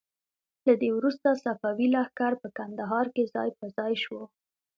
له 0.65 0.73
دې 0.81 0.89
وروسته 0.97 1.39
صفوي 1.43 1.87
لښکر 1.93 2.33
په 2.41 2.47
کندهار 2.57 3.05
کې 3.15 3.23
ځای 3.33 3.49
په 3.59 3.65
ځای 3.77 3.93
شو. 4.03 4.19